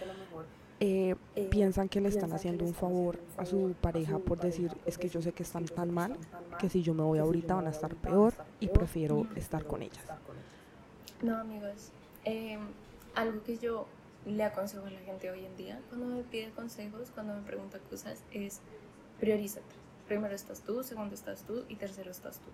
[0.79, 1.17] eh,
[1.51, 5.23] piensan que le están haciendo un favor a su pareja por decir es que yo
[5.23, 6.19] sé que están tan mal
[6.59, 10.05] que si yo me voy ahorita van a estar peor y prefiero estar con ellas.
[11.23, 11.93] No, amigos,
[12.25, 12.61] em,
[13.15, 13.87] algo que yo
[14.27, 17.79] le aconsejo a la gente hoy en día cuando me pide consejos, cuando me pregunta
[17.79, 18.61] cosas, es
[19.19, 19.75] priorízate.
[20.07, 22.51] Primero estás tú, segundo estás tú y tercero estás tú.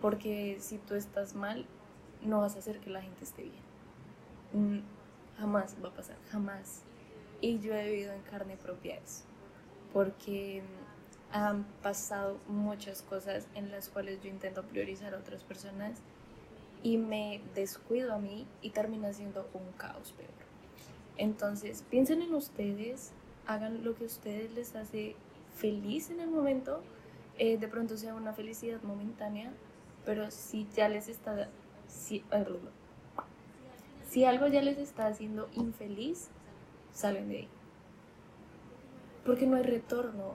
[0.00, 1.66] Porque si tú estás mal,
[2.22, 4.82] no vas a hacer que la gente esté bien.
[5.38, 6.84] Jamás va a pasar, jamás
[7.40, 9.24] y yo he vivido en carne propia eso,
[9.92, 10.62] porque
[11.32, 15.98] han pasado muchas cosas en las cuales yo intento priorizar a otras personas
[16.82, 20.30] y me descuido a mí y termina siendo un caos peor.
[21.16, 23.12] Entonces, piensen en ustedes,
[23.46, 25.16] hagan lo que a ustedes les hace
[25.54, 26.82] feliz en el momento,
[27.38, 29.50] eh, de pronto sea una felicidad momentánea,
[30.04, 31.48] pero si ya les está,
[31.88, 32.22] si,
[34.08, 36.28] si algo ya les está haciendo infeliz,
[36.94, 37.48] salen de ahí.
[39.26, 40.34] Porque no hay retorno.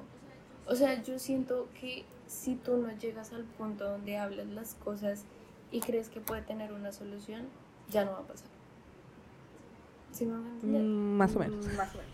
[0.68, 5.26] O sea, yo siento que si tú no llegas al punto donde hablas las cosas
[5.72, 7.48] y crees que puede tener una solución,
[7.90, 8.48] ya no va a pasar.
[10.12, 10.82] ¿Sí me van a entender?
[10.82, 11.66] Mm, más o menos.
[11.74, 12.14] Más o menos.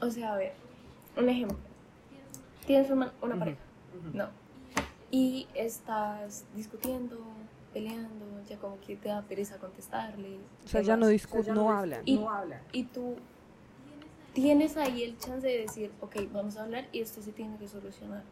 [0.00, 0.52] O sea, a ver,
[1.16, 1.58] un ejemplo.
[2.66, 3.58] Tienes una, pareja,
[4.12, 4.28] no.
[5.10, 7.16] Y estás discutiendo,
[7.72, 10.38] peleando, ya como que te da pereza contestarle.
[10.64, 12.02] O sea, ya no discuten, no, hablan.
[12.04, 12.60] Y, no hablan.
[12.72, 13.16] Y tú
[14.32, 17.68] tienes ahí el chance de decir, ok, vamos a hablar y esto se tiene que
[17.68, 18.22] solucionar.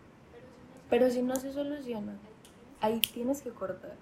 [0.91, 2.17] Pero si no se soluciona,
[2.81, 3.97] ahí tienes que cortar.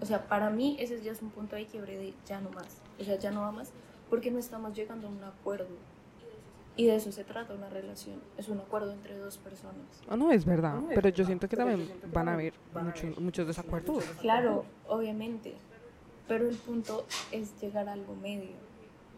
[0.00, 2.80] O sea, para mí ese ya es un punto de quiebre de ya no más.
[3.00, 3.72] O sea, ya no va más
[4.08, 5.68] porque no estamos llegando a un acuerdo.
[6.76, 8.20] Y de eso se trata una relación.
[8.36, 10.02] Es un acuerdo entre dos personas.
[10.08, 10.80] Ah, no, es verdad.
[10.94, 14.04] pero yo siento que también van a haber muchos, muchos desacuerdos.
[14.20, 15.54] Claro, obviamente.
[16.28, 18.56] Pero el punto es llegar a algo medio.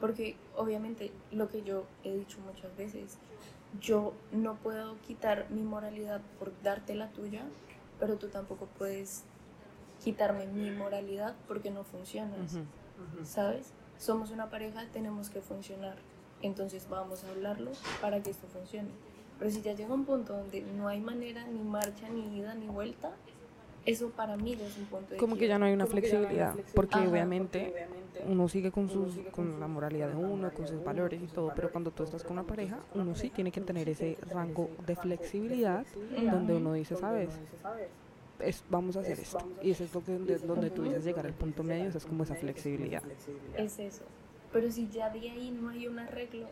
[0.00, 3.18] Porque obviamente lo que yo he dicho muchas veces,
[3.80, 7.42] yo no puedo quitar mi moralidad por darte la tuya,
[7.98, 9.24] pero tú tampoco puedes
[10.04, 12.58] quitarme mi moralidad porque no funcionas.
[13.24, 13.72] ¿Sabes?
[13.98, 15.96] Somos una pareja, tenemos que funcionar.
[16.42, 18.90] Entonces vamos a hablarlo para que esto funcione.
[19.38, 22.66] Pero si ya llega un punto donde no hay manera, ni marcha, ni ida, ni
[22.66, 23.12] vuelta,
[23.86, 26.98] eso para mí es un punto de Como que ya no hay una flexibilidad, porque,
[26.98, 27.86] obviamente
[28.26, 31.70] uno sigue con, sus, con la moralidad de uno, con sus valores y todo, pero
[31.70, 35.86] cuando tú estás con una pareja, uno sí tiene que tener ese rango de flexibilidad
[36.30, 37.38] donde uno dice, ¿sabes?
[38.40, 39.38] es, vamos a hacer esto.
[39.62, 42.24] Y eso es lo que, donde, donde tú dices llegar al punto medio, es como
[42.24, 43.02] esa flexibilidad.
[43.56, 44.02] Es eso.
[44.52, 46.48] Pero si ya de ahí no hay un arreglo,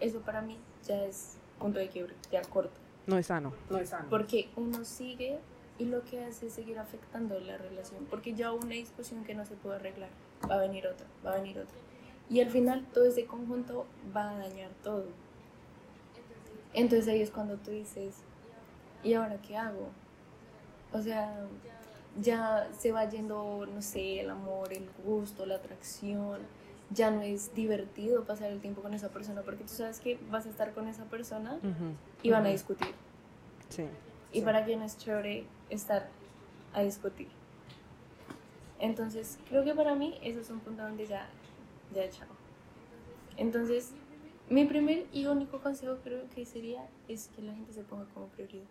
[0.00, 2.78] eso para mí ya es punto de quiebre, ya corto.
[3.06, 3.52] No es sano.
[3.70, 4.08] No es sano.
[4.08, 5.38] Porque uno sigue
[5.78, 8.06] y lo que hace es seguir afectando la relación.
[8.08, 10.10] Porque ya una discusión que no se puede arreglar,
[10.48, 11.76] va a venir otra, va a venir otra.
[12.28, 15.06] Y al final todo ese conjunto va a dañar todo.
[16.74, 18.22] Entonces ahí es cuando tú dices,
[19.02, 19.88] ¿y ahora qué hago?
[20.92, 21.46] O sea,
[22.20, 26.40] ya se va yendo, no sé, el amor, el gusto, la atracción.
[26.94, 30.46] Ya no es divertido pasar el tiempo con esa persona porque tú sabes que vas
[30.46, 31.94] a estar con esa persona Ujú.
[32.22, 32.94] y van a discutir.
[33.68, 33.86] Sí.
[34.32, 36.08] Y para quién es chévere estar
[36.72, 37.28] a discutir.
[38.78, 41.28] Entonces, creo que para mí eso es un punto donde ya,
[41.94, 42.28] ya chao.
[43.36, 43.92] Entonces,
[44.48, 48.26] mi primer y único consejo creo que sería es que la gente se ponga como
[48.26, 48.66] prioridad.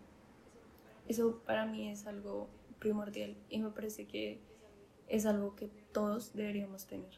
[1.08, 4.38] Eso para mí es algo primordial y me parece que
[5.08, 7.10] es algo que todos deberíamos tener.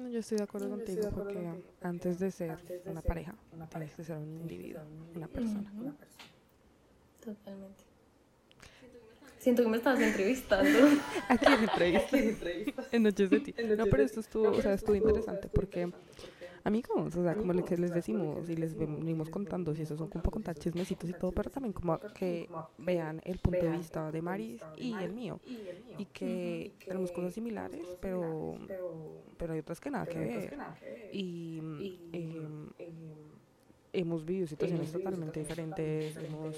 [0.00, 2.18] No, Yo estoy de acuerdo No, yo estoy contigo de acuerdo porque contigo, porque antes
[2.18, 4.82] de ser antes de una ser pareja, una tienes que ser un individuo,
[5.14, 5.72] una persona.
[5.76, 6.24] Una persona.
[7.24, 7.84] Totalmente.
[9.38, 10.78] Siento que me estabas entrevistando.
[11.28, 12.86] Aquí en entrevista, Entrevistas.
[12.92, 13.54] en Noches de Ti.
[13.58, 15.46] En No, Noches pero de esto estuvo, No, o pero sea, esto estuvo estuvo- interesante
[15.46, 16.31] estuvo porque interesante porque
[16.64, 20.08] amigos, o sea, como que les decimos como y les venimos contando, si eso son
[20.10, 24.10] poco contar chismecitos y todo, pero también como que como vean el punto de vista
[24.12, 25.40] de Maris y el mío.
[25.96, 28.60] y que tenemos cosas similares, pero,
[29.36, 30.54] pero hay otras que nada que ver.
[31.10, 31.62] Y
[32.12, 32.70] em,
[33.92, 36.56] hemos vivido situaciones hemos totalmente diferentes, hemos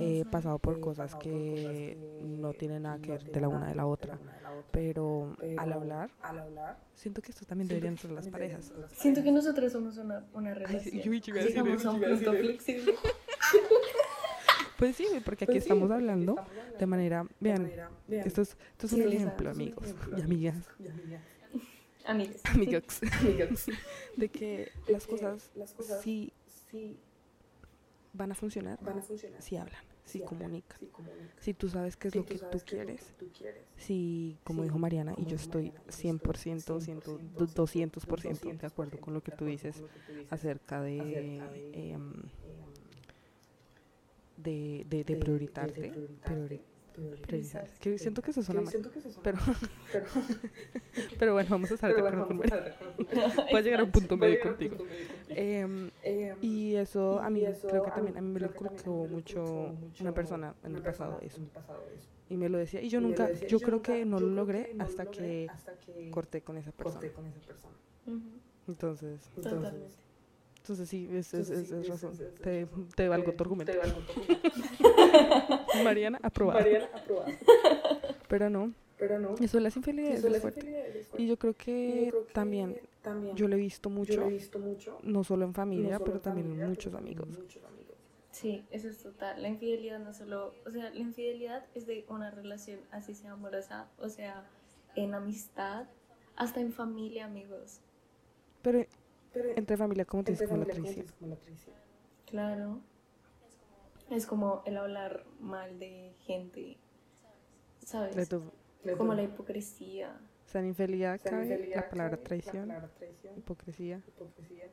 [0.00, 0.30] eh, Ujú.
[0.30, 4.18] pasado por cosas que no tienen nada que ver de la una de la otra.
[4.22, 4.70] una de la otra.
[4.72, 8.72] Pero al hablar, al hablar, siento que esto también deberían ser las parejas.
[8.92, 11.20] Siento que nosotros somos una, una Ay, sí, relación.
[11.46, 12.94] Llegamos a un punto flexible.
[14.78, 17.90] Pues sí, porque aquí Pues sí, estamos hablando estamos hablando de manera, de vean, manera-
[18.06, 21.22] vean, esto es, esto es un ejemplo, amigos y amigas, y amigas,
[22.04, 22.40] Amigos.
[22.44, 23.66] amigos, amigas,
[24.16, 26.30] de que de las que cosas las cosas sí
[28.12, 29.42] van a funcionar van a funcionar.
[29.42, 30.78] si hablan, si comunican,
[31.38, 33.64] si tú sabes qué es Si lo que tú es lo quieres, que tú quieres.
[33.76, 37.00] si, como Sí, dijo Mariana, y como yo estoy Mariana, yo estoy 100%, 100,
[37.54, 39.82] 200% de acuerdo con lo que tú dices
[40.30, 42.12] acerca de, em, em,
[44.36, 45.92] de, de, de de- prioritarte,
[47.22, 47.68] priorizar.
[47.80, 49.56] Que siento que eso suena Que mal, siento que eso suena pero, mal,
[49.92, 50.06] pero,
[51.18, 52.74] pero bueno, vamos a estar de pero acuerdo bueno, con vamos a Mariana.
[52.74, 54.76] estar de acuerdo con Voy a llegar a un punto medio contigo.
[54.76, 55.40] punto medio contigo.
[55.40, 58.46] Em, Em, y eso a mí eso creo que a también a mí me lo
[58.46, 61.40] inculcó mucho una persona en el pasado eso
[62.28, 64.74] y me lo decía y yo nunca decía, yo creo nunca- que no lo logré
[64.78, 67.74] hasta logré que hasta que corté con esa persona corté con esa persona.
[68.06, 68.20] Ujú,
[68.68, 69.86] entonces Totalmente.
[70.58, 73.72] entonces sí es, es, Entonces, es, sí, es es- razón te, te valgo tu argumento
[73.72, 75.54] te valgo tu argumento.
[75.84, 77.32] Mariana aprobada Mariana aprobada.
[78.28, 79.34] pero no Pero no.
[79.40, 82.10] eso de las infidelidades Eso es las fuerte infidelidades es y yo creo que yo
[82.10, 84.98] creo que también también yo lo he visto yo mucho lo he visto mucho.
[85.02, 87.96] no solo en no familia solo pero en también en muchos amigos en muchos amigos.
[88.30, 89.40] Sí, eso es total.
[89.40, 93.88] La infidelidad no solo, o sea, la infidelidad es de una relación, así sea amorosa,
[93.98, 94.44] o sea,
[94.94, 95.86] en amistad,
[96.36, 97.80] hasta en familia, amigos.
[98.60, 98.84] pero
[99.32, 100.84] Pero entre familia como te dices como la ¿cómo
[101.18, 101.74] como traición?
[102.26, 102.80] Claro.
[104.10, 106.78] Es como el hablar mal de gente,
[107.84, 108.14] ¿sabes?
[108.16, 108.52] de tu
[108.96, 110.20] Como la hipocresía.
[111.18, 114.70] sea, cabe la palabra traición La palabra traición, hipocresía hipocresía,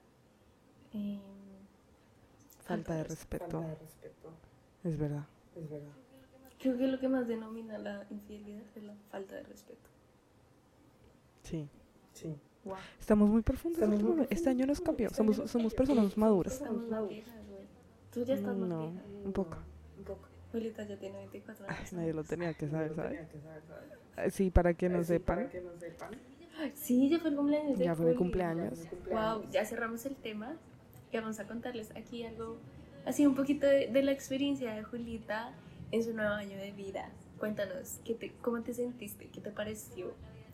[0.91, 1.19] em,
[2.60, 4.30] falta de de respeto falta de respeto.
[4.84, 5.93] es verdad Es verdad.
[6.60, 9.89] creo que lo que más denomina la infidelidad es la falta de respeto.
[11.43, 11.69] sí
[12.13, 12.39] Sí.
[12.63, 12.78] Wow.
[13.00, 13.80] Estamos muy profundos.
[13.82, 14.28] Estamos este muy.
[14.30, 15.08] Este año nos cambió.
[15.08, 16.54] Este Somos, somos personas maduras.
[16.54, 17.24] Estamos güey.
[18.13, 18.82] Tú ya estás más No.
[18.91, 19.06] vieja.
[19.26, 19.58] Un poco.
[19.97, 20.28] Un poco.
[20.52, 21.93] Julieta ya tiene 24 años.
[21.93, 23.12] Nadie lo tenía que saber, ¿sabes?
[23.12, 24.34] tenía que saber, ¿sabes?
[24.34, 25.38] Sí, para que no sí, sepan.
[25.38, 26.12] Para que no sepan.
[26.76, 28.17] Sí, ya fue el cumpleaños de Ya fue mi Juli.
[28.19, 28.80] cumpleaños.
[28.80, 29.38] Mi cumpleaños.
[29.41, 30.56] Wow, ya cerramos el tema.
[31.12, 32.58] Y vamos a contarles aquí algo,
[33.06, 35.54] así un poquito de, de la experiencia de Julita
[35.91, 37.10] en su nuevo año de vida.
[37.39, 39.28] Cuéntanos, ¿qué te, ¿cómo te sentiste?
[39.28, 40.13] ¿Qué te pareció?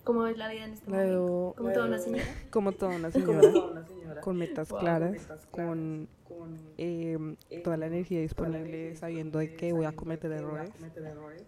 [0.09, 1.09] ¿Cómo ves la vida en este momento?
[1.11, 2.23] veo ¿Como toda una señora?
[2.49, 3.41] como toda una señora.
[3.85, 4.21] señora.
[4.21, 5.27] Con metas claras.
[5.51, 7.17] Con con eh,
[7.63, 8.95] toda la energía disponible.
[8.95, 10.71] Sabiendo de que voy a cometer errores.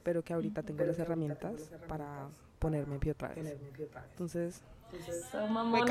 [0.03, 3.55] Pero que ahorita tengo las herramientas para ponerme en pie otra vez.
[4.11, 4.61] Entonces,
[5.31, 5.85] So, mamona.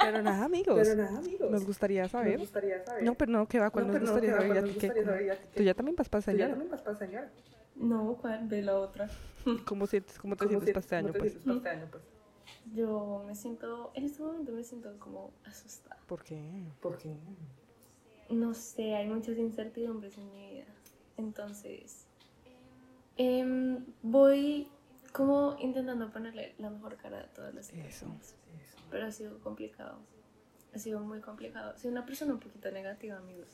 [0.00, 0.80] pero nada, amigos.
[0.82, 1.48] pero nada, amigos.
[1.50, 2.38] Nos gustaría Nos saber.
[2.40, 3.04] gustaría saber.
[3.04, 3.70] No, pero no, ¿qué va?
[3.70, 4.40] ¿Cuál No, nos no, gustaría ¿qué va?
[4.40, 4.48] saber?
[4.48, 5.54] ¿Cuál ¿A nos.
[5.54, 6.50] Tú ya también vas para Tú ya señora.
[6.50, 7.30] también vas para señora.
[7.76, 8.48] No, ¿cuál?
[8.48, 9.08] Ve la otra.
[9.66, 11.12] ¿Cómo, sientes, ¿Cómo te ¿Cómo sientes para este año?
[11.12, 11.32] te Pues?
[11.32, 12.02] sientes para este año, pues?
[12.74, 15.98] Yo me siento, en este momento me siento como asustada.
[16.06, 16.72] ¿Por qué?
[16.80, 17.16] ¿Por qué?
[18.30, 20.66] No sé, hay muchas incertidumbres en mi vida.
[21.16, 22.06] Entonces,
[23.16, 24.68] Em, voy
[25.12, 28.34] como intentando ponerle la mejor cara a todas las situaciones.
[28.90, 29.98] Pero ha sido complicado.
[30.74, 31.76] Ha sido muy complicado.
[31.76, 33.48] Soy una persona un poquito negativa, amigos.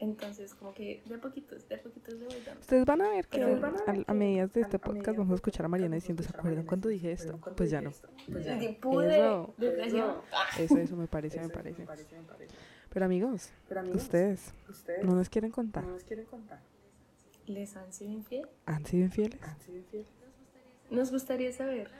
[0.00, 2.60] Entonces, como que de a poquitos, de a poquitos le voy dando.
[2.60, 5.68] Ustedes van a ver que a, a medida de este podcast vamos a escuchar a
[5.68, 7.38] Mariana diciendo, ¿se acuerdan cuando dije esto?
[7.56, 7.90] Pues ya no.
[8.28, 9.54] Y pude, Eso.
[9.58, 10.14] depresión.
[10.58, 11.84] Eso, eso me parece, me parece.
[12.90, 13.50] Pero amigos,
[13.92, 15.84] ustedes ustedes no nos quieren contar.
[15.84, 16.60] no nos quieren contar.
[17.46, 18.46] ¿Les han sido infiel?
[18.66, 19.42] ¿Han sido infieles?
[19.42, 20.08] ¿Han sido infieles?
[20.90, 21.90] Nos gustaría saber.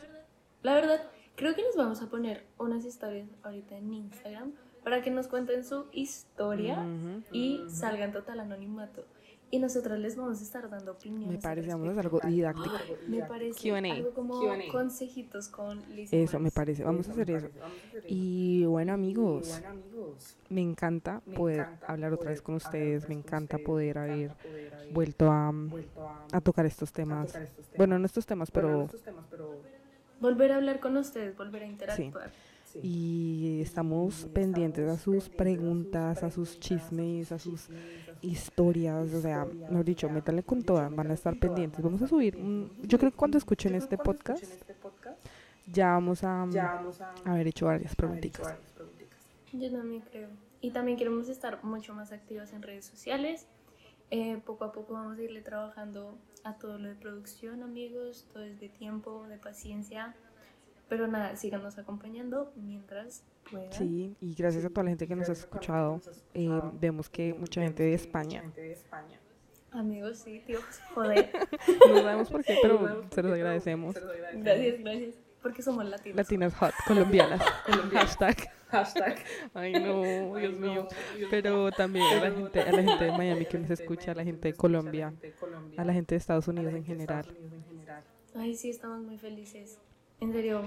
[0.63, 1.03] La verdad,
[1.37, 5.65] creo que nos vamos a poner unas historias ahorita en Instagram para que nos cuenten
[5.65, 6.85] su historia
[7.33, 9.05] y salgan total anonimato.
[9.51, 11.27] Y nosotros les vamos a estar dando opiniones.
[11.27, 12.77] Me parece, vamos a hacer algo didáctico.
[13.07, 17.49] Me parece algo como consejitos con Liz Eso, me parece, vamos a hacer eso.
[17.59, 18.07] Vamos a hacer eso.
[18.09, 22.57] Y bueno Y amigos, bueno, amigos, me encanta me poder encanta hablar otra vez con
[22.57, 26.67] ustedes, me encanta ustedes, poder haber encanta poder haber vuelto a, vuelto a, a tocar
[26.67, 27.29] estos temas.
[27.29, 27.79] tocar estos temas.
[27.79, 28.79] Bueno, no estos temas, Bueno, pero...
[28.81, 29.61] no estos temas, pero
[30.21, 32.31] Volver a hablar con ustedes, volver a interactuar.
[32.31, 32.39] sí.
[32.83, 37.69] Y estamos pendientes a sus preguntas, a sus chismes, a sus
[38.23, 41.83] historias, o sea, mejor dicho, métanle con todas, van a estar pendientes.
[41.83, 45.19] Vamos a subir, un- yo creo que cuando escuchen este podcast, este podcast,
[45.67, 46.43] ya vamos a
[47.25, 48.41] haber hecho varias haber preguntitas.
[48.41, 49.19] hecho varias preguntitas.
[49.53, 50.29] Yo también creo.
[50.61, 53.47] Y también queremos estar mucho más activas en redes sociales.
[54.11, 58.27] Eh, poco a poco vamos a irle trabajando a todo lo de producción, amigos.
[58.33, 60.17] Todo es de tiempo, de paciencia.
[60.89, 63.73] Pero nada, síganos acompañando mientras puedan.
[63.73, 66.01] Sí, y gracias a toda la gente que nos ha escuchado,
[66.35, 66.49] eh,
[66.81, 69.19] vemos que mucha gente de España, Gente de España.
[69.71, 71.31] Amigos, sí, Dios, joder.
[71.89, 73.95] no sabemos por qué, pero se los agradecemos.
[73.95, 74.45] Se los agradecemos.
[74.45, 75.15] Gracias, gracias.
[75.43, 76.17] Porque somos latinos.
[76.17, 77.41] Latinas hot, colombianas,
[77.93, 78.37] hashtag.
[78.71, 79.25] Hashtag.
[79.55, 80.89] Ay no, Ay, Dios no, mío.
[81.17, 84.15] Dios Pero también a la gente, a la gente de Miami que nos escucha, a
[84.15, 85.15] la gente de Colombia,
[85.77, 86.19] a la gente de.
[86.19, 87.27] Estados Unidos en general.
[88.35, 89.79] Ay, sí, estamos muy felices.
[90.21, 90.63] En serio,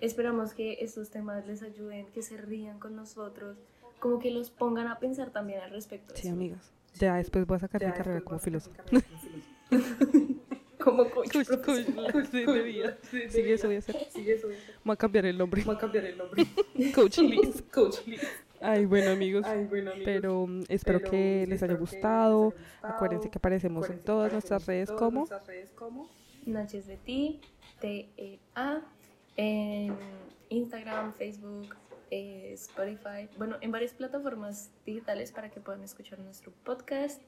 [0.00, 3.58] esperamos que estos temas les ayuden, que se rían con nosotros,
[4.00, 6.14] como que los pongan a pensar también al respecto.
[6.14, 6.72] de Sí, amigos.
[6.94, 8.76] Ya después voy a sacar Ya mi carrera como filósofo.
[10.78, 12.98] como coach, Coach, coach, sí, de vida.
[13.10, 13.96] Sí, Sí, eso voy a hacer.
[14.12, 14.74] Sí, eso voy a hacer.
[14.84, 15.62] Voy a cambiar el nombre.
[15.64, 16.46] Voy a cambiar el nombre.
[16.94, 17.62] Coach Liz.
[17.72, 18.22] Coach Liz.
[18.60, 19.44] Ay, bueno, amigos.
[19.46, 20.04] Ay, bueno, amigos.
[20.06, 22.38] Pero mm, espero Pero que les haya espero que les gustado.
[22.48, 22.94] haya gustado.
[22.94, 26.08] Acuérdense que aparecemos en todas aparecemos nuestras en redes todas como nuestras redes como
[26.46, 27.40] Noches de ti,
[27.80, 28.82] T-E-A,
[29.36, 29.94] en
[30.48, 31.74] Instagram, Facebook,
[32.10, 37.20] eh, Spotify, bueno, en varias plataformas digitales para que puedan escuchar nuestro podcast.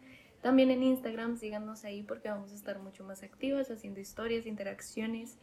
[0.43, 5.39] También en Instagram, síganos ahí porque vamos a estar mucho más activas haciendo historias, interacciones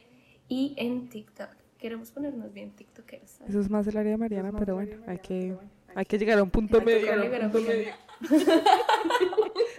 [0.48, 1.50] y en TikTok.
[1.78, 3.32] Queremos ponernos bien TikTokers.
[3.32, 3.50] ¿sabes?
[3.50, 6.18] Eso es más del área de Mariana, pero bueno, hay que, pero bueno, hay que
[6.18, 7.12] llegar a un punto medio.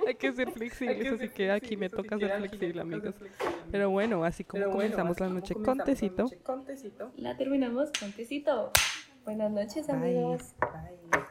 [0.09, 3.15] Hay que ser flexibles, así que aquí me toca ser flexible, amigos.
[3.71, 6.23] Pero bueno, así como bueno, comenzamos así la noche con tecito.
[6.25, 7.13] noche con tecito.
[7.17, 8.71] La terminamos con tecito.
[9.25, 9.97] Buenas noches, Bye.
[9.97, 10.55] amigos.
[10.61, 11.25] Bye.